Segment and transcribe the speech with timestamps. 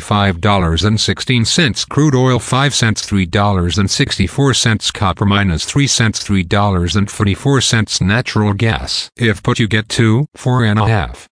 [0.00, 9.58] $85.16 Crude oil 5 cents $3.64 Copper minus 3 cents $3.44 Natural gas If put
[9.58, 11.28] you get 2, 4 and a half.